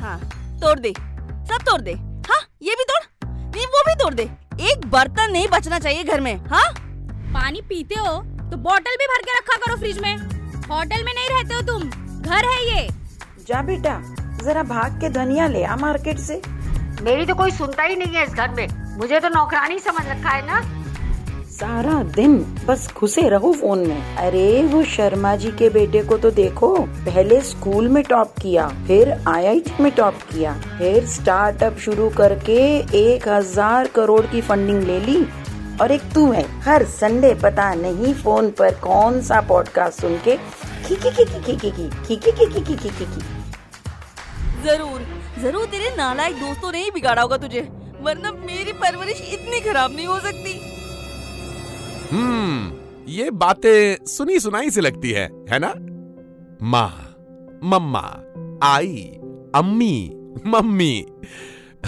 [0.00, 0.18] हाँ
[0.62, 0.92] तोड़ दे।
[1.48, 1.92] सब तोड़ दे।
[2.28, 4.22] हाँ ये भी तोड़। नहीं वो भी तोड़ दे।
[4.70, 6.64] एक बर्तन नहीं बचना चाहिए घर में हाँ?
[7.34, 8.16] पानी पीते हो
[8.50, 10.16] तो बोतल भी भर के रखा करो फ्रिज में।
[10.70, 11.88] होटल में नहीं रहते हो तुम।
[12.20, 12.88] घर है ये।
[13.48, 14.00] जा बेटा
[14.44, 16.40] जरा भाग के धनिया ले आ मार्केट से।
[17.02, 18.66] मेरी तो कोई सुनता ही नहीं है इस घर में।
[18.98, 20.60] मुझे तो नौकरानी समझ रखा है ना?
[21.58, 22.36] सारा दिन
[22.66, 26.68] बस घुसे रहो फ़ोन में अरे वो शर्मा जी के बेटे को तो देखो
[27.06, 32.60] पहले स्कूल में टॉप किया फिर आईआईटी में टॉप किया फिर स्टार्टअप शुरू करके
[32.98, 35.24] एक हज़ार करोड़ की फंडिंग ले ली
[35.80, 40.36] और एक तू है हर संडे पता नहीं फ़ोन पर कौन सा पॉडकास्ट सुन के
[40.86, 43.26] खिकी खिकी खिकी खिकी खिकी खिकी खिकी खिकी
[44.62, 45.06] ज़रूर
[45.40, 47.68] ज़रूर तेरे नालायक दोस्तों ने ही बिगाड़ा होगा तुझे
[48.00, 50.77] वरना मेरी परवरिश इतनी खराब नहीं हो सकती
[52.12, 52.72] हम्म
[53.08, 55.74] ये बातें सुनी सुनाई से लगती है है ना?
[56.62, 57.14] माँ,
[57.64, 58.00] मम्मा,
[58.62, 59.02] आई,
[59.54, 60.10] अम्मी,
[60.46, 61.06] मम्मी।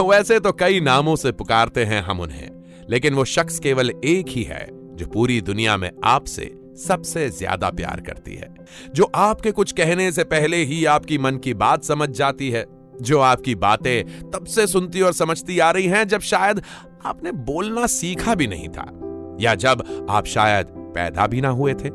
[0.00, 2.48] वैसे तो कई नामों से पुकारते हैं हम उन्हें,
[2.90, 8.00] लेकिन वो शख्स केवल एक ही है, जो पूरी दुनिया में आपसे सबसे ज़्यादा प्यार
[8.00, 8.54] करती है,
[8.94, 12.64] जो आपके कुछ कहने से पहले ही आपकी मन की बात समझ जाती है,
[13.02, 16.62] जो आपकी बातें तब से सुनती और समझती आ रही हैं जब शायद
[17.06, 19.03] आपने बोलना सीखा भी नहीं था।
[19.40, 21.90] या जब आप शायद पैदा भी ना हुए थे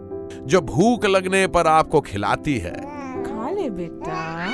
[0.45, 2.75] जो भूख लगने पर आपको खिलाती है।
[3.23, 4.45] खा ले बेटा।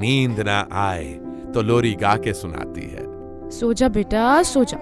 [0.00, 1.12] नींद ना आए
[1.54, 3.04] तो लोरी गा के सुनाती है।
[3.50, 4.78] सो जा बेटा सो जा।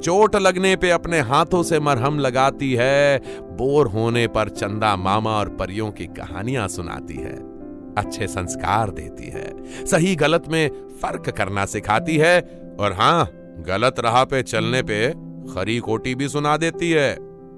[0.00, 3.18] चोट लगने पे अपने हाथों से मरहम लगाती है
[3.56, 7.53] बोर होने पर चंदा मामा और परियों की कहानियाँ सुनाती है।
[7.98, 10.68] अच्छे संस्कार देती है। सही गलत में
[11.02, 12.40] फ़र्क करना सिखाती है
[12.80, 13.28] और हाँ
[13.66, 15.08] गलत राह पे चलने पे
[15.54, 17.10] खरी खोटी भी सुना देती है।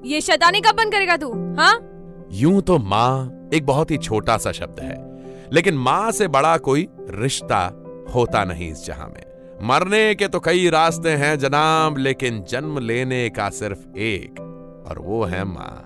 [0.04, 1.72] ये शैतानी कब बंद करेगा तू हाँ?
[2.32, 4.94] यूँ तो माँ एक बहुत ही छोटा सा शब्द है
[5.52, 7.64] लेकिन माँ से बड़ा कोई रिश्ता
[8.14, 9.22] होता नहीं इस जहाँ में।
[9.62, 14.41] मरने के तो कई रास्ते हैं जनाब लेकिन जन्म लेने का सिर्फ़ एक
[14.88, 15.84] और वो है माँ।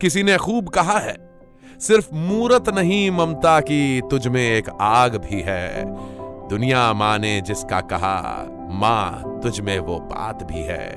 [0.00, 1.16] किसी ने खूब कहा है
[1.82, 5.84] सिर्फ़ मूरत नहीं, ममता की, तुझ में एक आग भी है।
[6.48, 10.96] दुनिया माँ ने जिसका कहा, माँ, तुझ में वो बात भी है।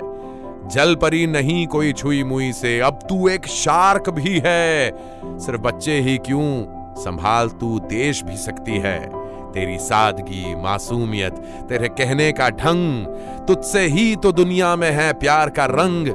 [0.67, 4.91] जल परी नहीं कोई छुई मुई से, अब तू एक शार्क भी है।
[5.25, 11.33] सिर्फ़ बच्चे ही क्यों, संभाल तू देश भी सकती है। तेरी सादगी, मासूमियत,
[11.69, 13.05] तेरे कहने का ढंग,
[13.47, 16.07] तुझसे ही तो दुनिया में है प्यार का रंग।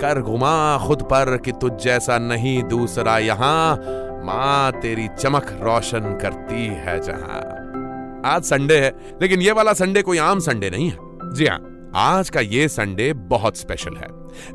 [0.00, 3.78] कर घुमा खुद पर कि तुझ जैसा नहीं दूसरा यहाँ
[4.24, 7.40] माँ तेरी चमक रोशन करती है जहाँ।
[8.26, 11.60] आज संडे है, लेकिन ये वाला संडे कोई आम संडे नहीं है। जी हाँ
[11.94, 14.08] आज का ये संडे बहुत स्पेशल है।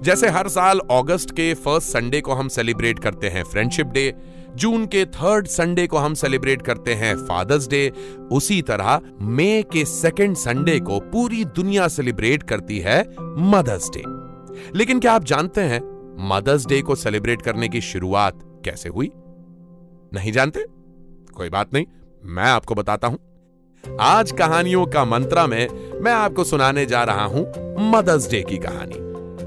[0.03, 4.13] जैसे हर साल अगस्त के फ़र्स्ट संडे को हम सेलिब्रेट करते हैं फ्रेंडशिप डे
[4.55, 7.89] जून के थर्ड संडे को हम सेलिब्रेट करते हैं फादर्स डे
[8.31, 13.01] उसी तरह मई के सेकेंड संडे को पूरी दुनिया सेलिब्रेट करती है
[13.51, 14.03] मदर्स डे
[14.77, 15.81] लेकिन क्या आप जानते हैं
[16.29, 19.11] मदर्स डे को सेलिब्रेट करने की शुरुआत कैसे हुई?
[20.13, 20.65] नहीं जानते?
[21.35, 21.85] कोई बात नहीं,
[22.25, 23.17] मैं आपको बताता हूँ।
[23.83, 25.67] आज कहानियों का मंत्रा में
[26.01, 27.41] मैं आपको सुनाने जा रहा हूँ
[27.91, 29.01] मदर्स डे की कहानी।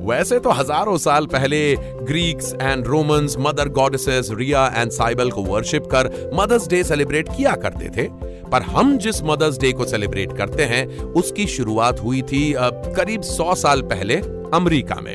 [0.07, 5.87] वैसे तो हज़ारों साल पहले Greeks and Romans mother goddesses Rhea and Cybele को वर्शिप
[5.95, 8.09] कर मदर्स डे सेलिब्रेट किया करते थे।
[8.51, 12.53] पर हम जिस मदर्स डे को सेलिब्रेट करते हैं, उसकी शुरुआत हुई थी
[12.97, 14.17] करीब सौ साल पहले
[14.55, 15.15] अमेरिका में।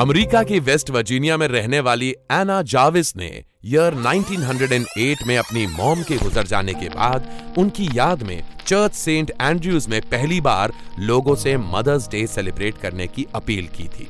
[0.00, 3.30] अमेरिका की वेस्ट वर्जीनिया में रहने वाली एना जाविस ने
[3.66, 7.28] ईयर 1908 में अपनी मॉम के गुजर जाने के बाद,
[7.58, 13.06] उनकी याद में चर्च सेंट एंड्रयूज में पहली बार लोगों से मदर्स डे सेलिब्रेट करने
[13.06, 14.08] की अपील की थी।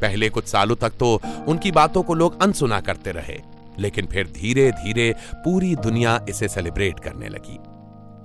[0.00, 3.40] पहले कुछ सालों तक तो उनकी बातों को लोग अनसुना करते रहे,
[3.78, 7.58] लेकिन फिर धीरे धीरे पूरी दुनिया इसे सेलिब्रेट करने लगी।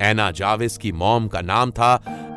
[0.09, 1.93] एना जाविस की मॉम का नाम था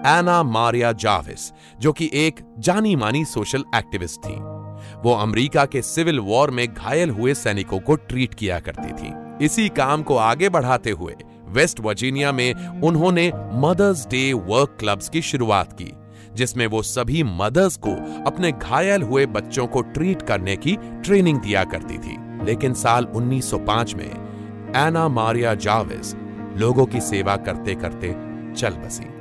[0.06, 4.53] एना मारिया जाविस, जो कि एक जानी मानी सोशल एक्टिविस्ट थी।
[4.96, 9.12] वो अमेरिका के सिविल वॉर में घायल हुए सैनिकों को ट्रीट किया करती थी।
[9.44, 11.14] इसी काम को आगे बढ़ाते हुए
[11.46, 15.92] वेस्ट वर्जीनिया में उन्होंने मदर्स डे वर्क क्लब्स की शुरुआत की,
[16.34, 21.64] जिसमें वो सभी मदर्स को अपने घायल हुए बच्चों को ट्रीट करने की ट्रेनिंग दिया
[21.64, 24.10] करती थी। लेकिन साल 1905 में
[24.76, 26.16] एना मारिया जावेस
[26.56, 28.08] लोगों की सेवा करते करते
[28.54, 29.13] चल बसी।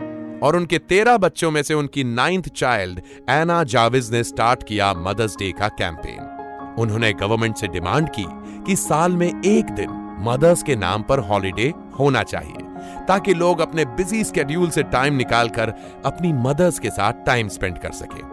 [0.44, 5.36] और उनके तेरह बच्चों में से उनकी नाइन्थ चाइल्ड एना जाविज ने स्टार्ट किया मदर्स
[5.36, 8.26] डे का कैंपेन उन्होंने गवर्नमेंट से डिमांड की
[8.68, 12.62] कि साल में एक दिन मदर्स के नाम पर हॉलिडे होना चाहिए,
[13.08, 15.74] ताकि लोग अपने बिज़ी स्केड्यूल से टाइम निकालकर
[16.06, 18.24] अपनी मदर्स के साथ टाइम स्पेंड कर सके।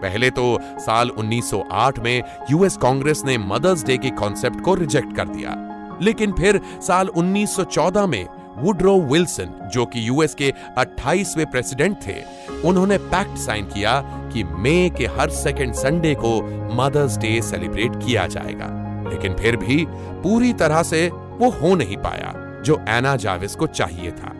[0.00, 5.28] पहले तो साल 1908 में यूएस कांग्रेस ने मदर्स डे के कॉन्सेप्ट को रिजेक्ट कर
[5.28, 5.54] दिया,
[6.02, 12.16] लेकिन फिर साल 1914 में वुड्रो विल्सन, जो कि यूएस के 28वें प्रेसिडेंट थे,
[12.64, 14.00] उन्होंने पैक्ट साइन किया
[14.32, 16.42] कि मई के हर सेकेंड संडे को
[16.74, 22.62] मदर्स डे सेलिब्रेट किया जाएगा। लेकिन फिर भी पूरी तरह से वो हो नहीं पाया,
[22.62, 24.32] जो एना जाविस को चाहिए था।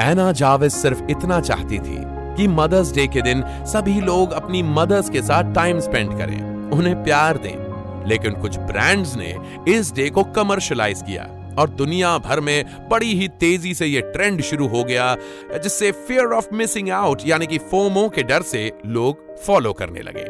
[0.00, 1.98] एना जाविस सिर्फ़ इतना चाहती थी
[2.36, 7.04] कि मदर्स डे के दिन सभी लोग अपनी मदर्स के साथ टाइम स्पेंड करें, उन्हें
[7.04, 7.66] प्यार दें।
[8.08, 9.36] लेकिन कुछ ब्रांड्स ने
[9.68, 11.28] इस डे को कमर्शलाइज किया।
[11.58, 15.14] और दुनिया भर में बड़ी ही तेज़ी से यह ट्रेंड शुरू हो गया,
[15.54, 20.24] जिससे फियर ऑफ़ मिसिंग आउट यानी कि फोमो के डर से लोग फॉलो करने लगे।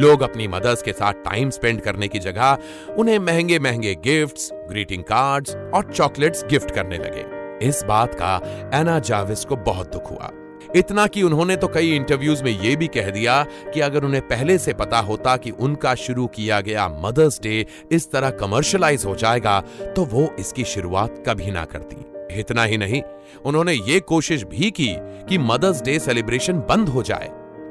[0.00, 2.58] लोग अपनी मदर्स के साथ टाइम स्पेंड करने की जगह
[2.98, 7.24] उन्हें महँगे महँगे गिफ्ट्स ग्रीटिंग कार्ड्स और चॉकलेट्स गिफ्ट करने लगे।
[7.68, 8.36] इस बात का
[8.74, 10.30] एना जाविस को बहुत दुख हुआ।
[10.76, 13.42] इतना कि उन्होंने तो कई इंटरव्यूज़ में यह भी कह दिया
[13.74, 18.10] कि अगर उन्हें पहले से पता होता कि उनका शुरू किया गया मदर्स डे इस
[18.10, 19.60] तरह कमर्शलाइज हो जाएगा
[19.96, 22.04] तो वो इसकी शुरुआत कभी ना करती।
[22.40, 23.02] इतना ही नहीं,
[23.44, 24.88] उन्होंने ये कोशिश भी की
[25.28, 27.30] कि मदर्स डे सेलिब्रेशन बंद हो जाए,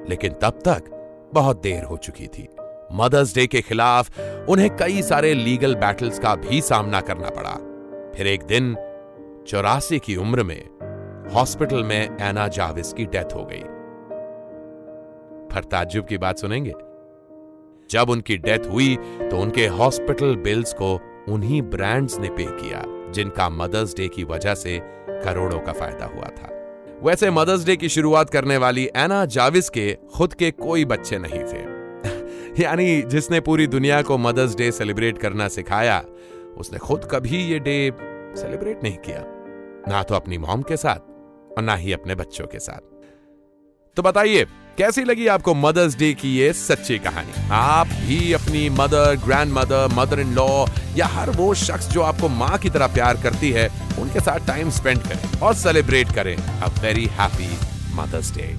[0.10, 0.92] लेकिन तब तक
[1.34, 2.48] बहुत देर हो चुकी थी।
[2.92, 4.20] मदर्स डे के खिलाफ
[4.50, 7.54] उन्हें कई सारे लीगल बैटल्स का भी सामना करना पड़ा।
[8.16, 8.76] फिर एक दिन,
[9.48, 10.62] चौरासी की उम्र में
[11.34, 13.62] हॉस्पिटल में एना जाविस की डेथ हो गई।
[15.56, 16.74] पर ताज्जुब की बात सुनेंगे?
[17.92, 21.00] जब उनकी डेथ हुई तो उनके हॉस्पिटल बिल्स को
[21.30, 24.80] उन्हीं ब्रांड्स ने पे किया, जिनका मदर्स डे की वजह से
[25.10, 26.50] करोड़ों का फ़ायदा हुआ था।
[27.04, 31.44] वैसे मदर्स डे की शुरुआत करने वाली एना जाविस के खुद के कोई बच्चे नहीं
[31.44, 31.76] थे।
[32.64, 36.04] यानी जिसने पूरी दुनिया को मदर्स डे सेलिब्रेट करना सिखाया,
[36.58, 37.92] उसने खुद कभी ये डे
[38.42, 39.24] सेलिब्रेट नहीं किया।
[39.88, 41.15] ना तो अपनी मॉम के साथ
[41.58, 42.80] और ना ही अपने बच्चों के साथ।
[43.98, 44.46] तो बताइए,
[44.78, 47.50] कैसी लगी आपको मदर्स डे की ये सच्ची कहानी?
[47.52, 49.16] आप भी अपनी mother
[49.54, 50.66] grandmother mother in law
[50.96, 53.70] या हर वो शख्स जो आपको माँ की तरह प्यार करती है,
[54.00, 57.50] उनके साथ टाइम स्पेंड करें और सेलिब्रेट करें। A very happy
[57.96, 58.56] Mother's Day.